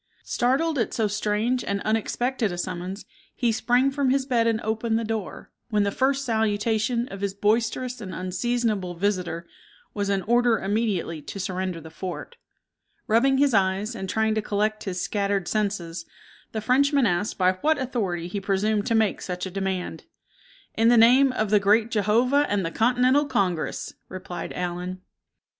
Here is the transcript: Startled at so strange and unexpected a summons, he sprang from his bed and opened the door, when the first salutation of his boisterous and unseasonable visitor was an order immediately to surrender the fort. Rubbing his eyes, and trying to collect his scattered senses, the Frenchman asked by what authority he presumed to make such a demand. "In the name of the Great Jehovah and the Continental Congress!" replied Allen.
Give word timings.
Startled 0.25 0.79
at 0.79 0.95
so 0.95 1.07
strange 1.07 1.63
and 1.63 1.79
unexpected 1.81 2.51
a 2.51 2.57
summons, 2.57 3.05
he 3.35 3.51
sprang 3.51 3.91
from 3.91 4.09
his 4.09 4.25
bed 4.25 4.47
and 4.47 4.59
opened 4.61 4.97
the 4.97 5.03
door, 5.03 5.51
when 5.69 5.83
the 5.83 5.91
first 5.91 6.25
salutation 6.25 7.07
of 7.09 7.21
his 7.21 7.35
boisterous 7.35 8.01
and 8.01 8.11
unseasonable 8.11 8.95
visitor 8.95 9.45
was 9.93 10.09
an 10.09 10.23
order 10.23 10.57
immediately 10.57 11.21
to 11.21 11.39
surrender 11.39 11.79
the 11.79 11.91
fort. 11.91 12.37
Rubbing 13.05 13.37
his 13.37 13.53
eyes, 13.53 13.93
and 13.93 14.09
trying 14.09 14.33
to 14.33 14.41
collect 14.41 14.85
his 14.85 14.99
scattered 14.99 15.47
senses, 15.47 16.03
the 16.51 16.61
Frenchman 16.61 17.05
asked 17.05 17.37
by 17.37 17.51
what 17.61 17.77
authority 17.77 18.27
he 18.27 18.41
presumed 18.41 18.87
to 18.87 18.95
make 18.95 19.21
such 19.21 19.45
a 19.45 19.51
demand. 19.51 20.05
"In 20.73 20.87
the 20.87 20.97
name 20.97 21.31
of 21.31 21.51
the 21.51 21.59
Great 21.59 21.91
Jehovah 21.91 22.47
and 22.49 22.65
the 22.65 22.71
Continental 22.71 23.27
Congress!" 23.27 23.93
replied 24.09 24.51
Allen. 24.53 25.01